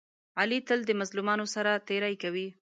علي 0.39 0.59
تل 0.67 0.79
د 0.85 0.91
مظلومانو 1.01 1.45
سره 1.55 1.71
تېری 1.87 2.15
کوي. 2.23 2.47